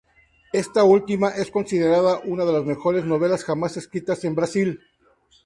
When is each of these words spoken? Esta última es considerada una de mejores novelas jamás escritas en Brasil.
Esta 0.51 0.83
última 0.83 1.29
es 1.29 1.51
considerada 1.51 2.21
una 2.25 2.43
de 2.43 2.61
mejores 2.65 3.05
novelas 3.05 3.43
jamás 3.43 3.77
escritas 3.77 4.23
en 4.25 4.33
Brasil. 4.33 4.79